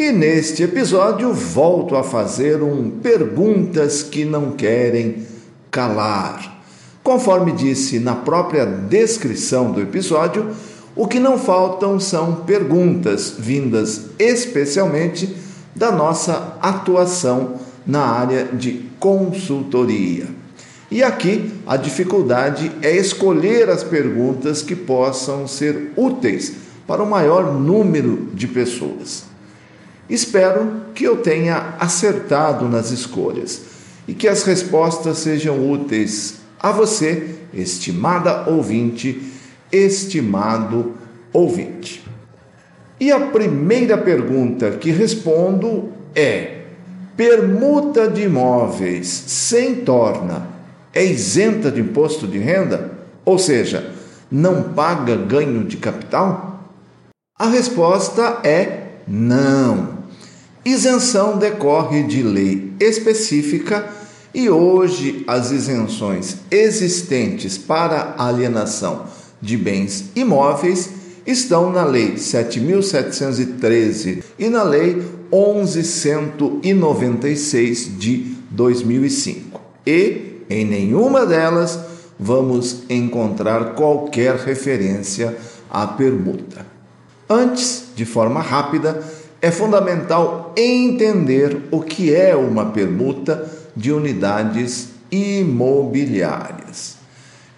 [0.00, 5.26] E neste episódio volto a fazer um perguntas que não querem
[5.70, 6.62] calar.
[7.02, 10.52] Conforme disse na própria descrição do episódio,
[10.96, 15.36] o que não faltam são perguntas vindas especialmente
[15.76, 17.56] da nossa atuação
[17.86, 20.28] na área de consultoria.
[20.90, 26.54] E aqui a dificuldade é escolher as perguntas que possam ser úteis
[26.86, 29.28] para o maior número de pessoas.
[30.10, 33.62] Espero que eu tenha acertado nas escolhas
[34.08, 39.22] e que as respostas sejam úteis a você, estimada ouvinte,
[39.70, 40.94] estimado
[41.32, 42.04] ouvinte.
[42.98, 46.62] E a primeira pergunta que respondo é:
[47.16, 50.48] permuta de imóveis sem torna
[50.92, 52.98] é isenta de imposto de renda?
[53.24, 53.94] Ou seja,
[54.28, 56.68] não paga ganho de capital?
[57.38, 59.99] A resposta é não.
[60.64, 63.88] Isenção decorre de lei específica
[64.34, 69.06] e hoje as isenções existentes para alienação
[69.40, 70.90] de bens imóveis
[71.26, 79.58] estão na Lei 7.713 e na Lei 11.196 de 2005.
[79.86, 81.78] E em nenhuma delas
[82.18, 85.34] vamos encontrar qualquer referência
[85.70, 86.66] à permuta.
[87.28, 89.00] Antes, de forma rápida,
[89.42, 96.96] é fundamental entender o que é uma permuta de unidades imobiliárias.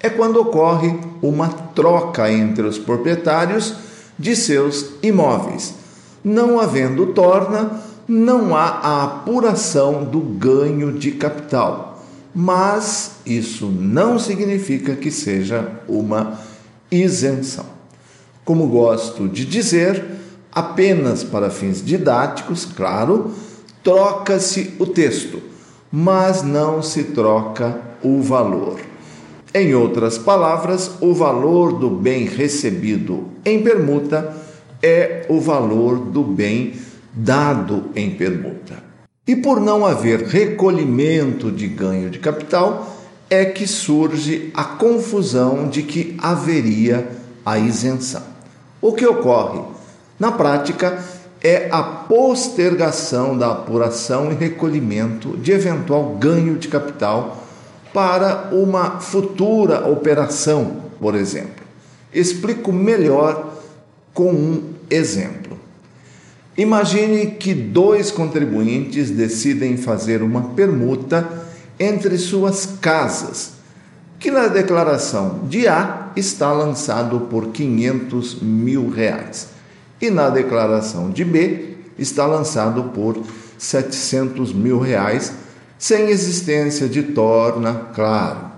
[0.00, 3.74] É quando ocorre uma troca entre os proprietários
[4.18, 5.74] de seus imóveis.
[6.24, 12.02] Não havendo torna, não há a apuração do ganho de capital,
[12.34, 16.38] mas isso não significa que seja uma
[16.90, 17.66] isenção.
[18.44, 20.04] Como gosto de dizer,
[20.58, 23.32] apenas para fins didáticos, claro,
[23.84, 25.40] troca-se o texto,
[25.90, 28.80] mas não se troca o valor.
[29.54, 34.36] Em outras palavras, o valor do bem recebido em permuta
[34.82, 36.74] é o valor do bem
[37.14, 38.82] dado em permuta.
[39.26, 42.96] E por não haver recolhimento de ganho de capital,
[43.30, 47.08] é que surge a confusão de que haveria
[47.46, 48.22] a isenção.
[48.80, 49.77] O que ocorre?
[50.18, 50.98] Na prática,
[51.42, 57.44] é a postergação da apuração e recolhimento de eventual ganho de capital
[57.94, 61.64] para uma futura operação, por exemplo.
[62.12, 63.54] Explico melhor
[64.12, 65.56] com um exemplo.
[66.56, 71.46] Imagine que dois contribuintes decidem fazer uma permuta
[71.78, 73.52] entre suas casas,
[74.18, 79.57] que na declaração de A está lançado por 500 mil reais
[80.00, 83.18] e na declaração de B está lançado por
[83.58, 85.32] 700 mil reais,
[85.78, 88.48] sem existência de torna, claro.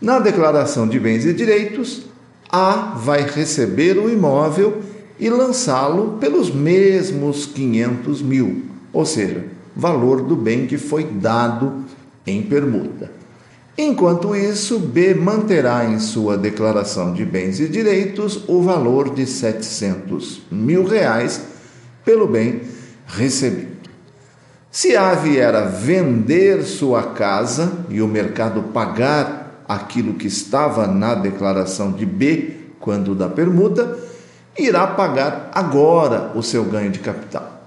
[0.00, 2.02] Na declaração de bens e direitos,
[2.50, 4.82] A vai receber o imóvel
[5.18, 8.62] e lançá-lo pelos mesmos 500 mil,
[8.92, 11.84] ou seja, valor do bem que foi dado
[12.26, 13.21] em permuta.
[13.76, 20.42] Enquanto isso, B manterá em sua declaração de bens e direitos o valor de 700
[20.50, 21.40] mil reais
[22.04, 22.60] pelo bem
[23.06, 23.90] recebido.
[24.70, 31.14] Se A vier a vender sua casa e o mercado pagar aquilo que estava na
[31.14, 33.98] declaração de B quando da permuta,
[34.58, 37.64] irá pagar agora o seu ganho de capital,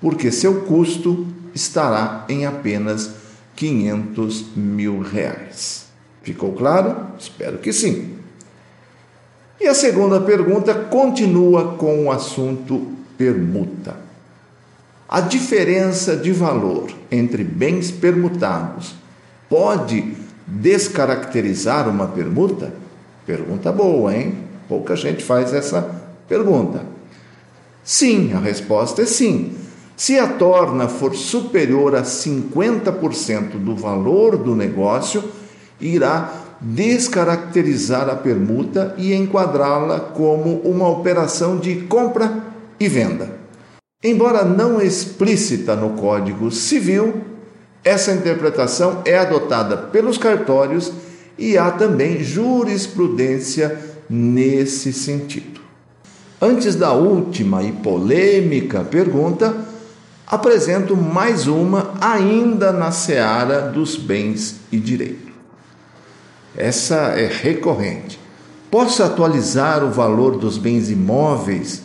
[0.00, 3.10] porque seu custo estará em apenas
[3.58, 5.86] 500 mil reais.
[6.22, 6.94] Ficou claro?
[7.18, 8.14] Espero que sim.
[9.60, 13.96] E a segunda pergunta continua com o assunto permuta.
[15.08, 18.94] A diferença de valor entre bens permutados
[19.50, 20.14] pode
[20.46, 22.72] descaracterizar uma permuta?
[23.26, 24.36] Pergunta boa, hein?
[24.68, 25.82] Pouca gente faz essa
[26.28, 26.86] pergunta.
[27.82, 29.52] Sim, a resposta é sim.
[29.98, 35.24] Se a torna for superior a 50% do valor do negócio,
[35.80, 42.44] irá descaracterizar a permuta e enquadrá-la como uma operação de compra
[42.78, 43.38] e venda.
[44.02, 47.24] Embora não explícita no Código Civil,
[47.84, 50.92] Essa interpretação é adotada pelos cartórios
[51.38, 53.78] e há também jurisprudência
[54.10, 55.60] nesse sentido.
[56.42, 59.54] Antes da última e polêmica pergunta,
[60.28, 65.32] apresento mais uma ainda na seara dos bens e direito.
[66.54, 68.20] Essa é recorrente.
[68.70, 71.80] Posso atualizar o valor dos bens imóveis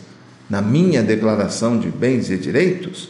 [0.49, 3.09] na minha declaração de bens e direitos?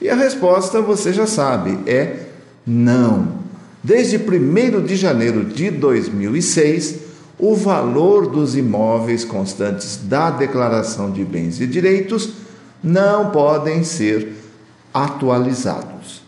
[0.00, 2.26] E a resposta você já sabe, é
[2.66, 3.44] não.
[3.84, 6.96] Desde 1 de janeiro de 2006,
[7.38, 12.30] o valor dos imóveis constantes da declaração de bens e direitos
[12.82, 14.45] não podem ser
[14.96, 16.22] atualizados.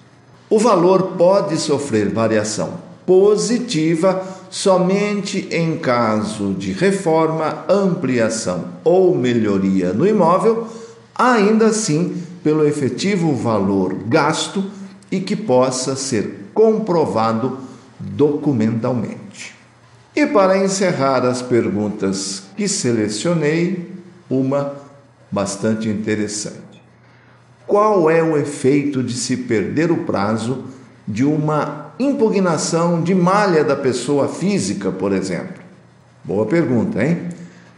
[0.51, 2.75] O valor pode sofrer variação
[3.07, 10.69] positiva somente em caso de reforma, ampliação ou melhoria no imóvel,
[11.15, 14.63] ainda assim pelo efetivo valor gasto
[15.11, 17.59] e que possa ser comprovado
[17.99, 19.55] documentalmente.
[20.15, 23.91] E para encerrar as perguntas que selecionei,
[24.29, 24.75] uma
[25.31, 26.78] bastante interessante.
[27.69, 30.65] Qual é o efeito de se perder o prazo
[31.07, 35.63] de uma impugnação de malha da pessoa física, por exemplo?
[36.25, 37.29] Boa pergunta, hein?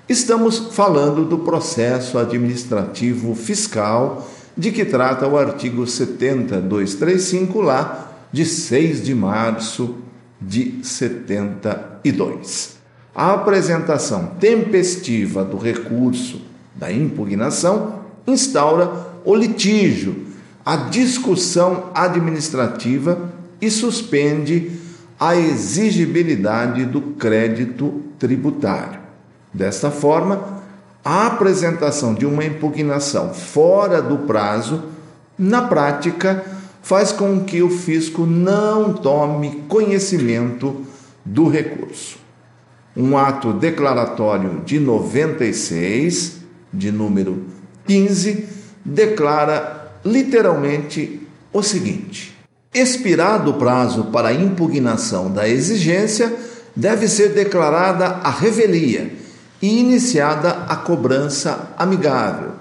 [0.09, 9.03] Estamos falando do processo administrativo fiscal de que trata o artigo 70235 lá de 6
[9.03, 9.97] de março
[10.41, 12.77] de 72.
[13.13, 16.43] A apresentação tempestiva do recurso
[16.77, 20.27] da impugnação instaura o litígio,
[20.65, 24.73] a discussão administrativa e suspende
[25.19, 29.01] a exigibilidade do crédito tributário.
[29.53, 30.63] Desta forma,
[31.05, 34.85] a apresentação de uma impugnação fora do prazo,
[35.39, 36.45] na prática,
[36.83, 40.85] faz com que o fisco não tome conhecimento
[41.25, 42.19] do recurso.
[42.97, 46.39] Um ato declaratório de 96,
[46.73, 47.45] de número
[47.87, 52.37] 15, declara literalmente o seguinte:
[52.73, 56.32] expirado o prazo para impugnação da exigência,
[56.75, 59.12] deve ser declarada a revelia
[59.61, 62.53] e iniciada a cobrança amigável,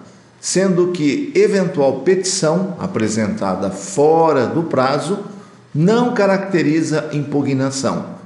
[0.41, 5.19] sendo que eventual petição apresentada fora do prazo
[5.73, 8.17] não caracteriza impugnação,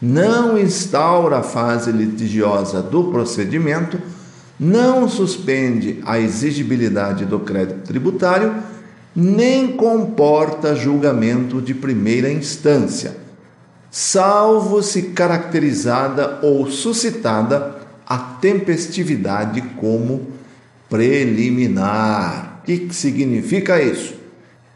[0.00, 4.00] não instaura a fase litigiosa do procedimento
[4.62, 8.54] não suspende a exigibilidade do crédito tributário,
[9.14, 13.16] nem comporta julgamento de primeira instância,
[13.90, 17.74] salvo se caracterizada ou suscitada
[18.06, 20.28] a tempestividade como
[20.88, 22.60] preliminar.
[22.60, 24.14] O que significa isso?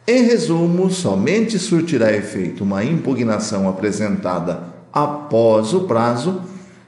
[0.04, 6.42] Em resumo, somente surtirá efeito uma impugnação apresentada após o prazo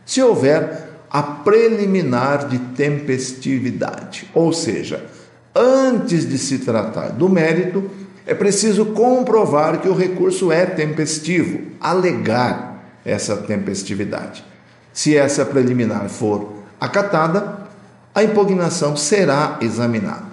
[0.05, 5.07] se houver a preliminar de tempestividade, ou seja,
[5.55, 7.91] antes de se tratar do mérito,
[8.27, 14.45] é preciso comprovar que o recurso é tempestivo, alegar essa tempestividade.
[14.93, 17.67] Se essa preliminar for acatada,
[18.15, 20.27] a impugnação será examinada.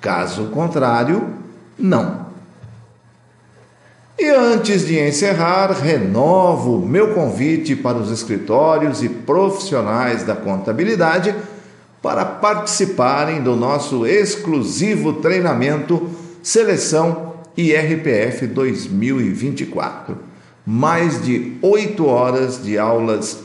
[0.00, 1.26] Caso contrário,
[1.78, 2.27] não.
[4.40, 11.34] Antes de encerrar, renovo meu convite para os escritórios e profissionais da contabilidade
[12.00, 16.08] para participarem do nosso exclusivo treinamento
[16.40, 20.16] Seleção IRPF 2024.
[20.64, 23.40] Mais de oito horas de aulas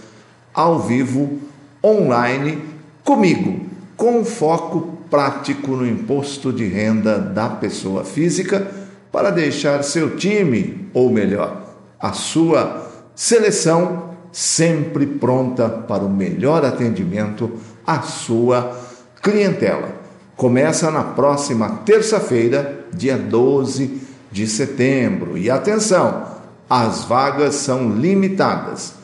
[0.53, 1.39] ao vivo,
[1.83, 2.59] online,
[3.03, 3.61] comigo,
[3.97, 8.82] com foco prático no imposto de renda da pessoa física
[9.13, 11.61] para deixar seu time, ou melhor,
[11.99, 17.51] a sua seleção sempre pronta para o melhor atendimento
[17.85, 18.75] à sua
[19.21, 19.89] clientela.
[20.35, 24.01] Começa na próxima terça-feira, dia 12
[24.31, 25.37] de setembro.
[25.37, 26.25] E atenção,
[26.67, 28.95] as vagas são limitadas.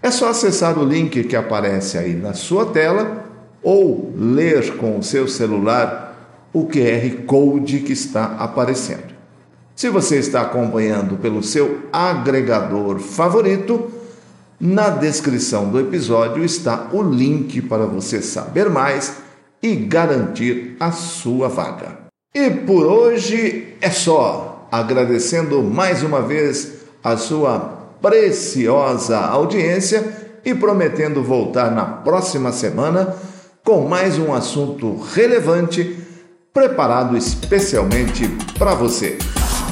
[0.00, 3.24] É só acessar o link que aparece aí na sua tela
[3.64, 9.09] ou ler com o seu celular o QR Code que está aparecendo.
[9.80, 13.90] Se você está acompanhando pelo seu agregador favorito,
[14.60, 19.16] na descrição do episódio está o link para você saber mais
[19.62, 21.96] e garantir a sua vaga.
[22.34, 26.72] E por hoje é só, agradecendo mais uma vez
[27.02, 27.58] a sua
[28.02, 30.04] preciosa audiência
[30.44, 33.16] e prometendo voltar na próxima semana
[33.64, 35.98] com mais um assunto relevante
[36.52, 39.16] preparado especialmente para você.